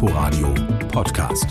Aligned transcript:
Inforadio 0.00 0.54
Podcast. 0.92 1.48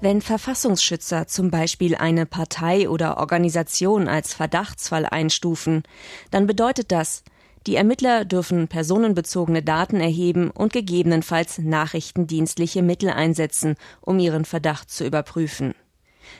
Wenn 0.00 0.20
Verfassungsschützer 0.20 1.28
zum 1.28 1.52
Beispiel 1.52 1.94
eine 1.94 2.26
Partei 2.26 2.88
oder 2.88 3.18
Organisation 3.18 4.08
als 4.08 4.34
Verdachtsfall 4.34 5.06
einstufen, 5.06 5.84
dann 6.32 6.48
bedeutet 6.48 6.90
das, 6.90 7.22
die 7.68 7.76
Ermittler 7.76 8.24
dürfen 8.24 8.66
personenbezogene 8.66 9.62
Daten 9.62 10.00
erheben 10.00 10.50
und 10.50 10.72
gegebenenfalls 10.72 11.58
nachrichtendienstliche 11.58 12.82
Mittel 12.82 13.10
einsetzen, 13.10 13.76
um 14.00 14.18
ihren 14.18 14.44
Verdacht 14.44 14.90
zu 14.90 15.06
überprüfen. 15.06 15.76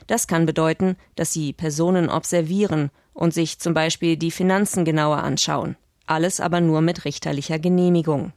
Das 0.09 0.27
kann 0.27 0.46
bedeuten, 0.46 0.96
dass 1.14 1.32
sie 1.32 1.53
Personen 1.53 2.11
observieren 2.11 2.91
und 3.12 3.35
sich 3.35 3.61
zum 3.61 3.73
Beispiel 3.73 4.16
die 4.16 4.32
Finanzen 4.32 4.85
genauer 4.85 5.19
anschauen. 5.19 5.77
Alles 6.07 6.41
aber 6.41 6.61
nur 6.61 6.80
mit 6.80 7.05
richterlicher 7.05 7.61
Genehmigung. 7.61 8.32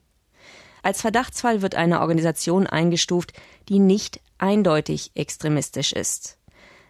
Als 0.83 1.01
Verdachtsfall 1.01 1.61
wird 1.61 1.75
eine 1.75 2.01
Organisation 2.01 2.67
eingestuft, 2.67 3.33
die 3.69 3.79
nicht 3.79 4.19
eindeutig 4.37 5.11
extremistisch 5.15 5.93
ist. 5.93 6.37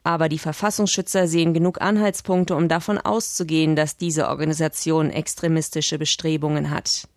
Aber 0.04 0.30
die 0.30 0.40
Verfassungsschützer 0.40 1.28
sehen 1.28 1.54
genug 1.54 1.82
Anhaltspunkte, 1.82 2.56
um 2.56 2.68
davon 2.68 2.98
auszugehen, 2.98 3.76
dass 3.76 3.98
diese 3.98 4.30
Organisation 4.30 5.12
extremistische 5.12 6.00
Bestrebungen 6.00 6.72
hat. 6.72 7.08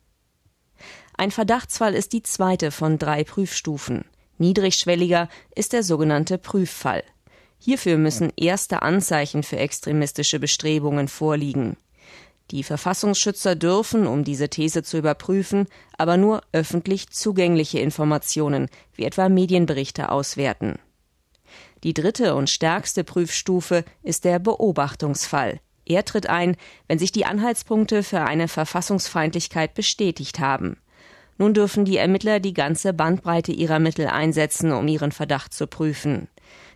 Ein 1.16 1.30
Verdachtsfall 1.30 1.94
ist 1.94 2.12
die 2.12 2.22
zweite 2.22 2.70
von 2.70 2.98
drei 2.98 3.24
Prüfstufen. 3.24 4.04
Niedrigschwelliger 4.38 5.28
ist 5.54 5.72
der 5.72 5.84
sogenannte 5.84 6.38
Prüffall. 6.38 7.04
Hierfür 7.58 7.96
müssen 7.96 8.32
erste 8.36 8.82
Anzeichen 8.82 9.42
für 9.42 9.56
extremistische 9.56 10.38
Bestrebungen 10.38 11.08
vorliegen. 11.08 11.76
Die 12.50 12.62
Verfassungsschützer 12.62 13.56
dürfen, 13.56 14.06
um 14.06 14.22
diese 14.22 14.48
These 14.48 14.82
zu 14.82 14.98
überprüfen, 14.98 15.66
aber 15.96 16.16
nur 16.16 16.42
öffentlich 16.52 17.10
zugängliche 17.10 17.78
Informationen, 17.78 18.68
wie 18.94 19.04
etwa 19.04 19.28
Medienberichte, 19.28 20.10
auswerten. 20.10 20.78
Die 21.82 21.94
dritte 21.94 22.34
und 22.34 22.50
stärkste 22.50 23.02
Prüfstufe 23.04 23.84
ist 24.02 24.24
der 24.24 24.38
Beobachtungsfall. 24.38 25.60
Er 25.86 26.04
tritt 26.04 26.28
ein, 26.28 26.56
wenn 26.88 26.98
sich 26.98 27.12
die 27.12 27.26
Anhaltspunkte 27.26 28.02
für 28.02 28.20
eine 28.22 28.48
Verfassungsfeindlichkeit 28.48 29.74
bestätigt 29.74 30.38
haben. 30.38 30.78
Nun 31.36 31.52
dürfen 31.52 31.84
die 31.84 31.96
Ermittler 31.96 32.40
die 32.40 32.54
ganze 32.54 32.92
Bandbreite 32.92 33.52
ihrer 33.52 33.80
Mittel 33.80 34.06
einsetzen, 34.06 34.72
um 34.72 34.86
ihren 34.86 35.12
Verdacht 35.12 35.52
zu 35.52 35.66
prüfen. 35.66 36.28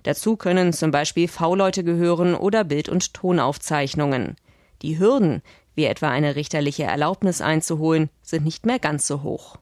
Dazu 0.02 0.36
können 0.36 0.72
zum 0.72 0.90
Beispiel 0.90 1.28
V-Leute 1.28 1.84
gehören 1.84 2.34
oder 2.34 2.64
Bild- 2.64 2.88
und 2.88 3.14
Tonaufzeichnungen. 3.14 4.36
Die 4.82 4.98
Hürden, 4.98 5.42
wie 5.74 5.84
etwa 5.84 6.08
eine 6.10 6.36
richterliche 6.36 6.84
Erlaubnis 6.84 7.40
einzuholen, 7.40 8.10
sind 8.22 8.44
nicht 8.44 8.66
mehr 8.66 8.78
ganz 8.78 9.06
so 9.06 9.22
hoch. 9.22 9.56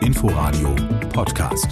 Inforadio 0.00 0.74
Podcast. 1.12 1.68